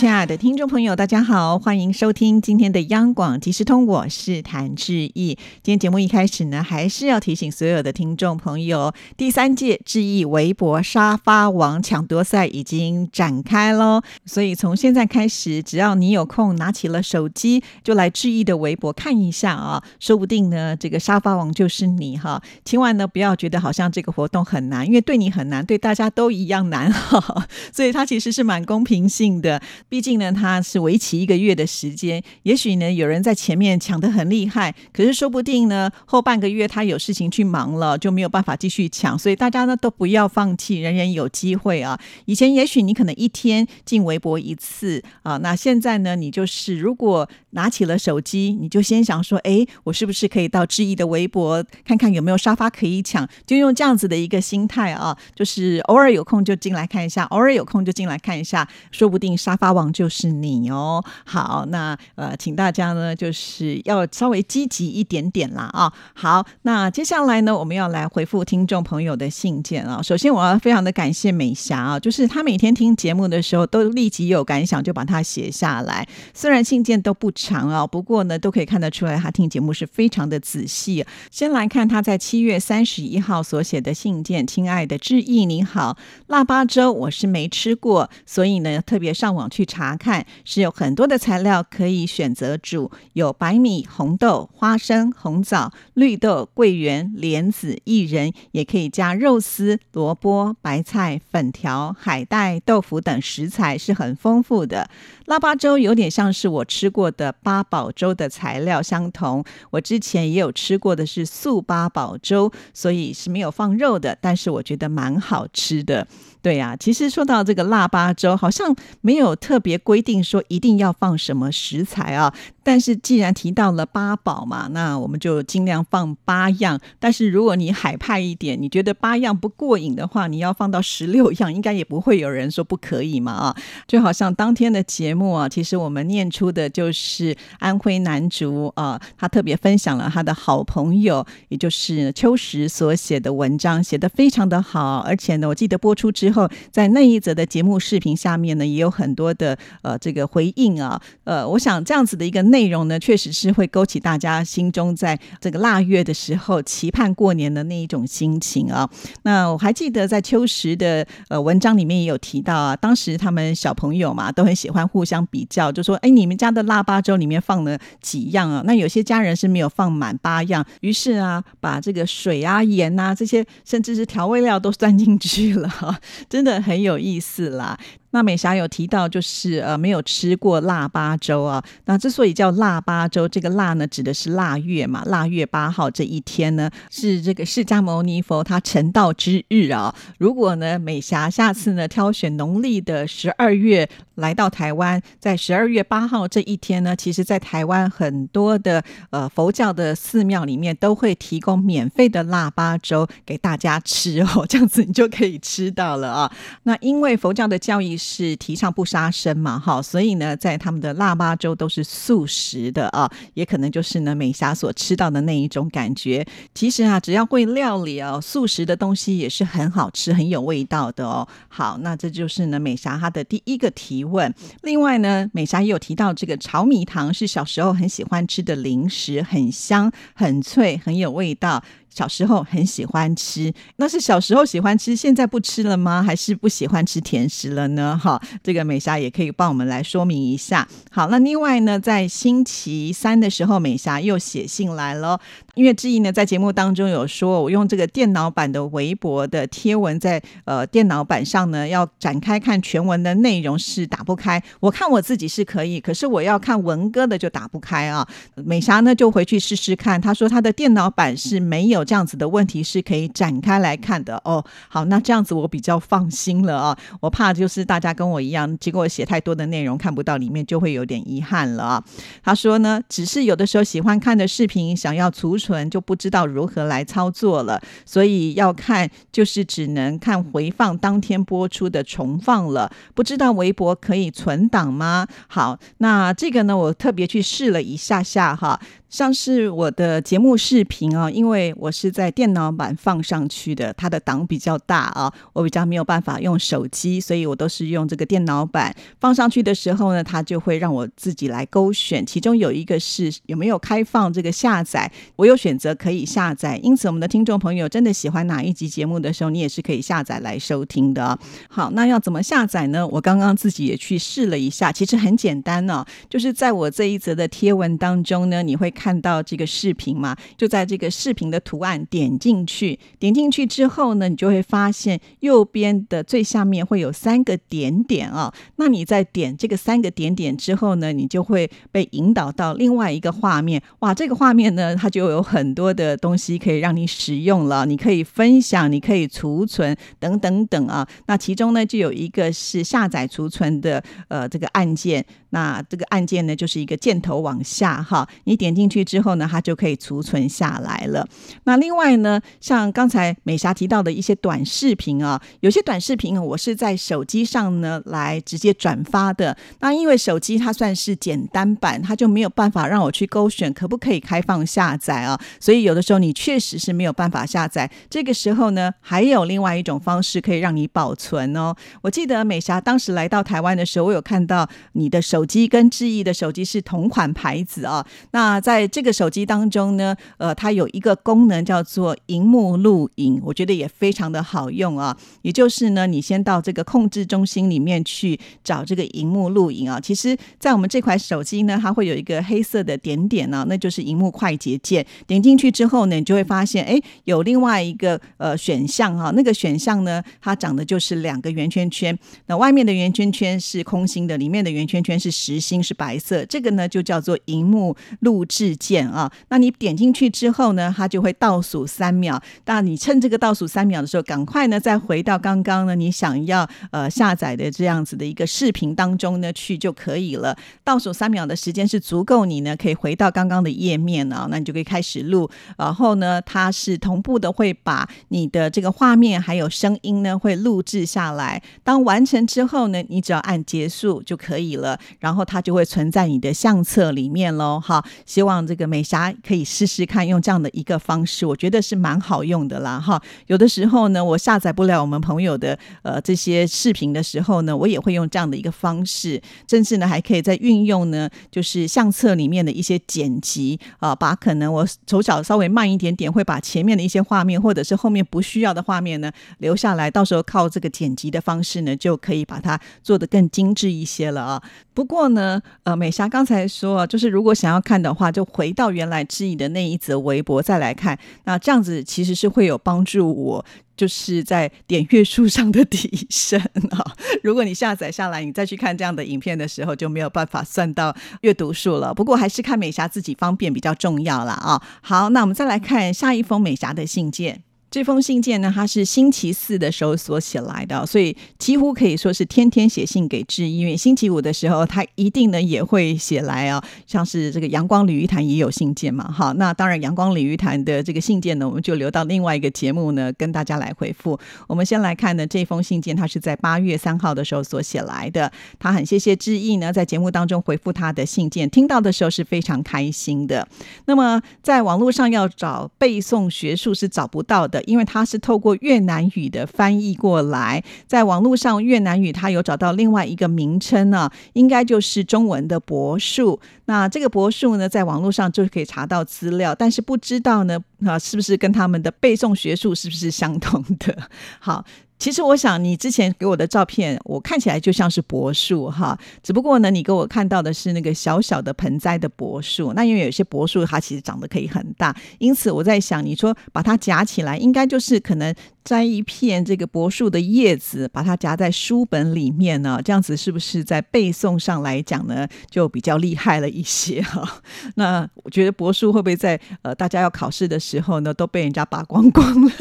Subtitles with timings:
[0.00, 5.36] 亲爱的听众朋友，大家好，欢迎收听今天的央广即时通，我是谭志毅。
[5.62, 14.00] 今天节目一开始呢，还是要提醒所有的听众朋友，第三届志毅微博沙发王抢夺赛已经展开喽。
[14.24, 22.42] 所以从现在开始，只要你有空，拿起了手机，就来志毅的微博看一下啊，说不定呢，这个沙发王就是你哈。
[22.64, 27.46] 千万呢，不要觉得好像这个活动很难，因为对你很难，对大家都一样难哈。
[27.70, 29.60] 所以它其实是蛮公平性的。
[29.90, 32.22] 毕竟呢，它是为期一个月的时间。
[32.44, 39.18] 也许呢，有人在前面抢得很厉害，可是说不定呢，后半个月他有事情去忙了，就没有办法继续抢。
[39.18, 41.98] 所以大家呢都不要放弃，人人有机会啊！
[42.26, 53.28] 以前也许你可能一天进微博一次啊，那现在呢，你就是如果拿起了手机，你就先想说，哎，我是不是可以到志毅的微博看看有没有沙发可以抢？
[53.44, 59.70] 就用这样子的一个心态啊，就是偶尔有空就进来看一下，偶尔有空就进来看一下，说不定沙发。
[59.79, 65.92] 王就是你哦，好，那呃，请大家呢就是要稍微积极一点点啦啊。
[66.14, 70.02] 好，那接下来呢，我们要来回复听众朋友的信件啊。
[70.02, 76.06] 首先，我要非常的感谢美霞啊，就是她每天听节目的时候都立即有感想，就把它写下来。
[76.34, 81.06] 虽然信件都不长啊，不过呢，都可以看得出来她听节目是非常的仔细。
[81.30, 104.90] 先来看她在七月三十一号所写的信件：“亲爱的志毅，你好，腊八粥我是没吃过，所以呢，特别上网去。”查看是有很多的材料可以选择煮，有白米、红豆、花生、红枣、绿豆、桂圆、莲子、薏仁，也可以加肉丝、萝卜、白菜、粉条、海带、豆腐等食材，是很丰富的。
[105.30, 116.04] 腊八粥有点像是我吃过的八宝粥的材料相同，我之前也有吃过的是素八宝粥，所以是没有放肉的，但是我觉得蛮好吃的。
[116.42, 122.34] 对呀，其实说到这个腊八粥，好像没有特别规定说一定要放什么食材啊。
[122.62, 126.80] 但是既然提到了八宝嘛，那我们就尽量放八样。
[126.98, 133.56] 但是如果你海派一点，你觉得八样不过瘾的话，你要放到十六样，应该也不会有人说不可以嘛啊。
[133.86, 144.98] 就好像当天的节目啊，其实我们念出的就是安徽男竹啊，他特别分享了他的好朋友，也就是秋实所写的文章，写的非常的好。
[145.06, 151.00] 而且呢，我记得播出之后，在那一则的节目视频下面呢，也有很多的呃这个回应啊。
[151.24, 152.40] 呃，我想这样子的一个。
[152.50, 158.90] 内容呢，确实是会勾起大家心中在这个腊月的时候期盼过年的那一种心情啊。
[159.22, 177.78] 那我还记得在秋实的呃文章里面也有提到啊，当时他们小朋友嘛都很喜欢互互相比较，就说：“哎，你们家的腊八粥里面放了几样啊？”那有些家人是没有放满八样，于是啊，把这个水啊、盐啊这些，甚至是调味料都算进去了，真的很有意思啦。
[178.10, 181.62] 那美霞有提到，就是呃没有吃过腊八粥啊。
[181.84, 189.94] 那之所以叫腊八粥，这个腊呢指的是腊月嘛，腊月八号这一天呢是这个释迦牟尼佛他成道之日啊。
[190.18, 193.88] 如果呢美霞下次呢挑选农历的十二月。
[194.16, 206.30] 来到台湾，在十二月八号这一天呢，其实，在台湾很多的呃佛教的寺庙里面都会提供免费的腊八粥给大家吃哦，这样子你就可以吃到了啊。
[206.64, 216.26] 那因为佛教的教义是提倡不杀生嘛，哈，所以呢，在他们的腊八粥都是素食的啊，也可能就是呢美霞所吃到的那一种感觉。
[216.52, 221.28] 其实啊，只要会料理哦，素食的东西也是很好吃、很有味道的哦。
[221.48, 224.00] 好，那这就是呢美霞她的第一个提。
[224.00, 231.62] 问，另外呢，美霞也有提到，这个炒米糖是小时候很喜欢吃的零食，很香、很脆、很有味道。
[231.90, 236.02] 小时候很喜欢吃，那是小时候喜欢吃，现在不吃了吗？
[236.02, 238.00] 还是不喜欢吃甜食了呢？
[238.02, 240.66] 哈，这个美霞也可以帮我们来说明一下。
[240.90, 245.20] 好，那另外呢，在星期三的时候，美霞又写信来了，
[245.54, 258.06] 因为志毅呢在节目当中有说，我用这个电脑版的微博的贴文，在呃电脑版上呢要展开看全文的内容是打不开，我看我自己是可以，可是我要看文哥的就打不开啊。
[258.36, 261.84] 美霞呢就回去试试看，她说她的电脑版是没有。
[261.84, 264.44] 这样子的问题是可以展开来看的哦。
[264.68, 266.78] 好，那这样子我比较放心了啊。
[267.00, 271.84] 我怕就是大家跟我一样，结果写太多的内容看不到里面，就会有点遗憾了啊。
[272.22, 277.60] 他说呢，只是有的时候喜欢看的视频，想要储存，就不知道如何来操作了。
[277.84, 282.70] 所以要看，就是只能看回放当天播出的重放了。
[282.94, 285.06] 不知道微博可以存档吗？
[285.26, 288.60] 好，那这个呢，我特别去试了一下下哈。
[288.90, 302.04] 像是我的节目视频啊，因为我是在电脑版放上去的，它的档比较大啊，我比较没有办法用手机，所以我都是用这个电脑版放上去的时候呢，它就会让我自己来勾选。
[302.04, 306.58] 其中有一个是有没有开放这个下载，我有选择可以下载。
[306.60, 311.16] 因此，我们的听众朋友真的喜欢哪一集节目的时候，你也是可以下载来收听的。
[311.48, 312.84] 好，那要怎么下载呢？
[312.88, 318.74] 我刚刚自己也去试了一下，其实很简单呢，就是在我这一则的贴文当中呢，你会。
[318.80, 320.16] 看到这个视频嘛？
[320.38, 328.32] 就在这个视频的图案点进去，点进去之后呢，你就会发现右边的最下面会有三个点点啊。
[328.56, 333.62] 那你在点这个三个点点之后呢，你就会被引导到另外一个画面。
[333.80, 337.66] 哇，这个画面呢，它就有很多的东西可以让你使用了。
[337.66, 340.88] 你可以分享，你可以储存，等等等啊。
[341.06, 345.04] 那其中呢，就有一个是下载储存的呃这个按键。
[345.32, 351.06] 那这个按键呢，就是一个箭头往下哈，你点进去之后呢，它就可以储存下来了。
[351.44, 359.36] 那另外呢，像刚才美霞提到的一些短视频啊，有些短视频我是在手机上呢来直接转发的。
[359.58, 367.70] 那因为手机它算是简单版，它就没有办法让我去勾选可不可以开放下载啊，所以有的时候你确实是没有办法下载。
[367.88, 371.54] 这个时候呢，还有另外一种方式可以让你保存哦。
[371.80, 375.24] 我记得美霞当时来到台湾的时候，我有看到你的手。
[375.30, 377.86] 机跟智毅的手机是同款牌子啊。
[378.10, 384.94] 那在在这个手机当中呢，呃，它有一个功能叫做荧幕录影，我觉得也非常的好用啊。
[385.22, 389.80] 也就是呢，你先到这个控制中心里面去找这个荧幕录影啊。
[389.80, 394.84] 其实，在我们这款手机呢，它会有一个黑色的点点呢，那就是荧幕快捷键。
[395.06, 399.10] 点进去之后呢，你就会发现，哎，有另外一个呃选项哈。
[399.16, 401.98] 那个选项呢，它长的就是两个圆圈圈。
[402.26, 405.10] 那外面的圆圈圈是空心的，里面的圆圈圈是。
[405.10, 409.10] 实心是白色，这个呢就叫做荧幕录制键啊。
[409.28, 412.20] 那你点进去之后呢，它就会倒数三秒。
[412.46, 420.36] 那你趁这个倒数三秒的时候，赶快呢再回到刚刚呢你想要呃下载的这样子的一个视频当中呢去就可以了。
[420.64, 425.30] 倒数三秒的时间是足够你呢可以回到刚刚的页面啊，那你就可以开始录。
[425.56, 431.42] 然后呢，它是同步的会把你的这个画面还有声音呢会录制下来。
[431.62, 434.78] 当完成之后呢，你只要按结束就可以了。
[434.98, 437.84] 然后它就会存在你的相册里面喽，哈！
[438.04, 443.00] 希望这个美霞可以试试看用这样的一个方式，我觉得是蛮好用的啦，哈！
[443.26, 464.42] 有的时候呢，我下载不了我们朋友的呃这些视频的时候呢，我也会用这样的一个方式，甚至呢还可以再运用呢，就是相册里面的一些剪辑啊，把可能我手脚稍微慢一点点，会把前面的一些画面或者是后面不需要的画面呢留下来，到时候靠这个剪辑的方式呢，就可以把它做得更精致一些了啊！
[464.74, 470.98] 不过呢，呃，美霞刚才说，就是如果想要看的话，就就回到原来质疑的那一则微博再来看。
[471.24, 473.42] 那这样子其实是会有帮助我，
[473.74, 476.38] 就是在点阅数上的提升
[476.70, 476.84] 啊。
[477.22, 481.94] 如果你下载下来，你再去看这样的影片的时候，就没有办法算到阅读数了。
[481.94, 484.62] 不过还是看美霞自己方便比较重要了啊。
[484.82, 487.42] 好，那我们再来看下一封美霞的信件。
[487.70, 496.60] 这封信件呢，它是星期四的时候所写来的，所以几乎可以说是天天写信给志，因为星期五的时候他一定呢也会写来啊。
[496.84, 504.18] 像是这个阳光鲤鱼潭也有信件嘛，哈，那当然阳光鲤鱼潭的这个信件呢，我们就留到另外一个节目呢跟大家来回复。
[504.48, 513.46] 我们先来看呢这封信件，它是在八月三号的时候所写来的，他很谢谢志毅呢在节目当中回复他的信件，听到的时候是非常开心的。
[513.86, 517.59] 那么在网络上要找背诵学术是找不到的。
[517.62, 526.40] 因为它是透过越南语的翻译过来，在网络上越南语它有找到另外一个名称呢，应该就是中文的博数。
[526.66, 533.96] 那这个博数呢，在网络上就可以查到资料，但是不知道呢，啊，是不是跟他们的背诵学术是不是相同的？
[534.38, 534.64] 好。
[535.00, 538.96] 其实我想，你之前给我的照片，我看起来就像是柏树哈。
[539.22, 542.74] 只不过呢，你给我看到的是那个小小的盆栽的柏树。
[542.74, 552.78] 那因为有些柏树它其实长得可以很大，因此我在想，你说把它夹起来，应该就是可能摘一片这个柏树的叶子，把它夹在书本里面呢。
[552.84, 557.40] 这样子是不是在背诵上来讲呢， 就比较厉害了一些哈？
[557.76, 562.52] 那我觉得柏树会不会在呃大家要考试的时候呢，都被人家拔光光了？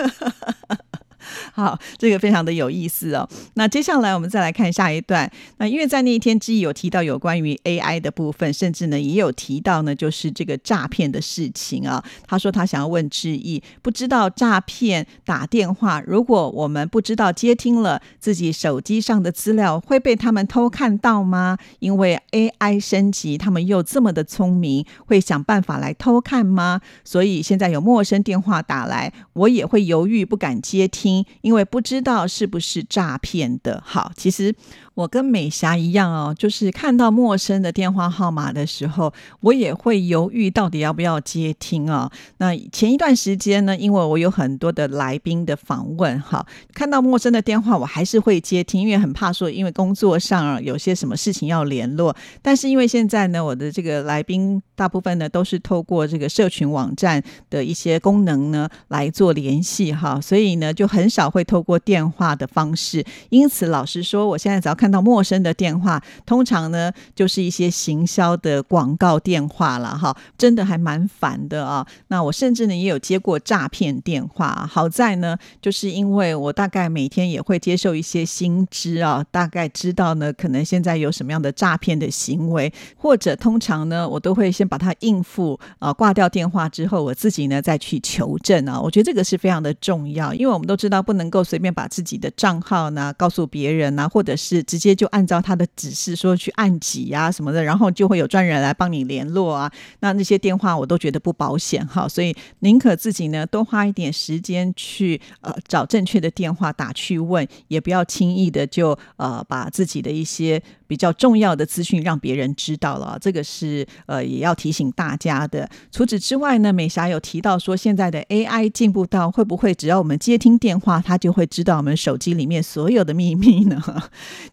[1.53, 3.27] 好，这个非常的有意思哦。
[3.55, 5.29] 那接下来我们再来看下一段。
[5.57, 12.03] 那因为在那一天之一有提到有关于 AI 的部分，甚至呢也有提到呢，就是这个诈骗的事情啊。
[12.27, 21.57] 他说他想要问志毅，不知道诈骗打电话，如果我们不知道接听了，自己手机上的资料会被他们偷看到吗？
[21.79, 26.81] 因为 AI 升级，他们又这么的聪明，会想办法来偷看吗？
[27.03, 33.81] 所以现在有陌生电话打来，我也会犹豫不敢接听，因为不知道是不是诈骗的。
[33.85, 34.53] 好，其实。
[34.95, 42.11] 我跟美霞一样哦，就是看到陌生的电话号码的时候，我也会犹豫到底要不要接听啊。
[42.37, 52.15] 那前一段时间呢，因为我有很多的来宾的访问，哈，看到陌生的电话，我还是会接听，因为很怕说因为工作上有些什么事情要联络。
[52.41, 63.05] 但是因为现在呢，我的这个来宾大部分呢都是透过这个社群网站的一些功能呢来做联系哈，所以呢就很少会透过电话的方式。
[63.29, 64.89] 因此，老实说，我现在只要看。
[64.89, 71.85] 到陌生的电话，通常呢就是一些行销的广告电话了哈，真的还蛮烦的啊。
[72.07, 88.81] 那我甚至呢也有接过诈骗电话，好在呢就是因为我大概每天也会接受一些新知啊，大概知道呢可能现在有什么样的诈骗的行为，或者通常呢我都会先把它应付啊，挂掉电话之后，我自己呢再去求证啊。
[88.81, 99.71] 我觉得这个是非常的重要，因为我们都知道不能够随便把自己的账号呢告诉别人啊，或者是直接就按照他的指示说去按几啊什么的，然后就会有专人来帮你联络啊。
[100.01, 110.61] 那那些电话我都觉得不保险哈，所以宁可自己呢多花一点时间去呃找正确的电话打去问，也不要轻易的就呃把自己的一些。
[110.89, 115.69] 比较重要的资讯让别人知道了，这个是呃也要提醒大家的。
[115.91, 123.79] 除此之外呢，美霞有提到说，现在的 AI 进步到会不会只要我们接听电话，它就会知道我们手机里面所有的秘密呢？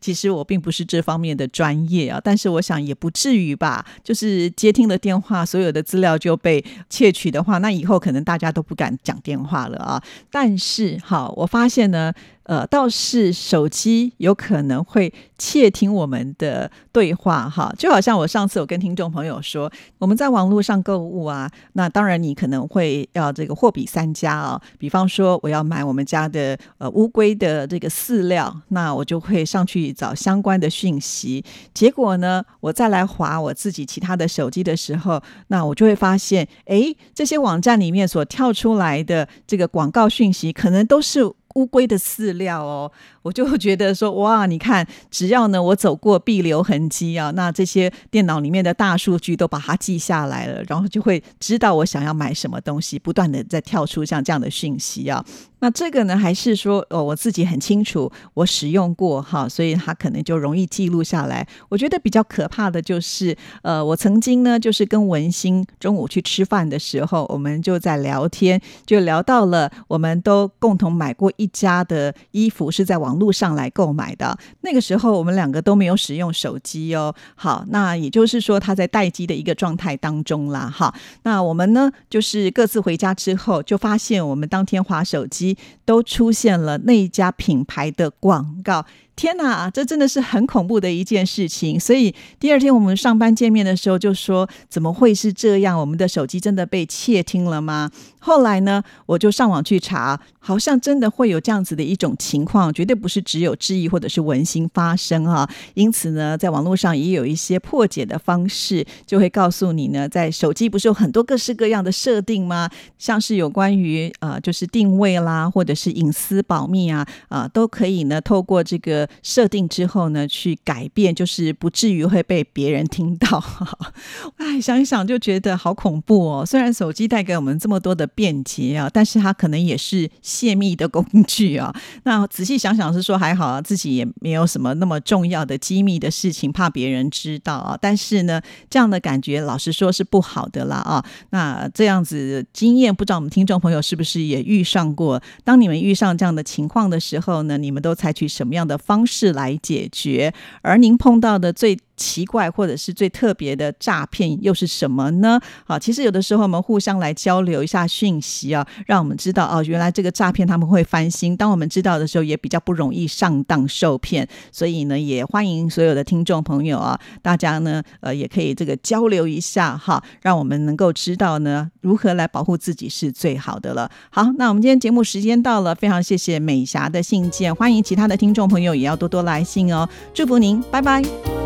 [0.07, 3.85] 其实我并不是这方面的专业啊，但是我想也不至于吧。
[4.05, 10.01] 就是接听了电话，所有的资料就被窃取的话，那以后可能大家都不敢讲电话了啊。
[10.31, 12.13] 但是好，我发现呢。
[12.47, 41.29] 呃，倒是手机有可能会窃听我们的对话，哈，就好像我上次有跟听众朋友说，我们在网络上购物啊，那当然你可能会要这个货比三家啊，比方说我要买我们家的呃乌龟的这个饲料，那我就会上去找相关的讯息，结果呢，我再来划我自己其他的手机的时候，那我就会发现，哎，这些网站里面所跳出来的这个广告讯息，可能都是。
[41.57, 42.93] 乌龟的饲料哦，
[43.27, 55.25] 我就觉得说哇，你看，只要呢我走过必留痕迹啊，那这些电脑里面的大数据都把它记下来了，然后就会知道我想要买什么东西，不断的在跳出像这样的讯息啊。
[55.59, 61.45] 那这个呢，还是说哦，我自己很清楚，我使用过哈，所以它可能就容易记录下来。
[61.69, 74.39] 我觉得比较可怕的就是，呃，我曾经呢，就是跟文心中午去吃饭的时候，我们就在聊天，就聊到了我们都共同买过一家的衣服，是在网路上来购买的。
[74.61, 77.15] 那个时候我们两个都没有使用手机哦。
[77.35, 80.73] 好，那也就是说他在待机的一个状态当中啦。
[80.75, 85.57] 哈，那我们呢，就是各自回家之后，就发现我们当天划手机。
[85.87, 88.85] 都出现了那一家品牌的广告。
[89.17, 91.81] 天哪，这真的是很恐怖的一件事情。
[91.81, 95.81] 所以第二天我们上班见面的时候就说：“怎么会是这样？
[95.81, 105.49] 我们的手机真的被窃听了吗？”后来呢，我就上网去查，好像真的会有这样子的一种情况，绝对不是只有质疑或者是文心发生啊。
[105.75, 112.69] 因此呢，在网络上也有一些破解的方式，就会告诉你呢，在手机不是有很多各式各样的设定吗？
[112.99, 119.06] 像是有关于呃，就是定位啦，或者是隐私保密啊，啊，都可以呢，透过这个。
[119.23, 123.43] 设定之后呢，去改变，就是不至于会被别人听到。
[124.37, 126.45] 哎，想一想就觉得好恐怖哦。
[126.45, 131.75] 虽然手机带给我们这么多的便捷啊，但是它可能也是泄密的工具啊。
[132.05, 137.79] 那仔细想想是说还好啊，自己也没有什么那么重要的机密的事情，怕别人知道啊。
[137.81, 141.05] 但是呢，这样的感觉老实说是不好的啦啊。
[141.31, 145.23] 那这样子经验，不知道我们听众朋友是不是也遇上过？
[145.45, 148.96] 当你们遇上这样的情况的时候呢，你们都采取什么样的方？
[148.97, 155.41] 方式来解决，而您碰到的最奇怪或者是最特别的诈骗又是什么呢？
[155.65, 161.37] 好，其实有的时候我们互相来交流一下讯息啊，让我们知道哦，原来这个诈骗他们会翻新。
[161.37, 164.29] 当我们知道的时候，也比较不容易上当受骗。
[164.53, 173.91] 所以呢，也欢迎所有的听众朋友啊，大家呢，呃，也可以这个交流一下哈，让我们能够知道呢，如何来保护自己是最好的了。
[174.11, 181.46] 好，那我们今天节目时间到了，非常谢谢美霞的信件，欢迎其他的听众朋友也要多多来信哦，祝福您，拜拜。